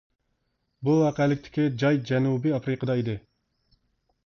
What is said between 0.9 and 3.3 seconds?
ۋەقەلىكتىكى جاي جەنۇبىي ئافرىقىدا ئىدى.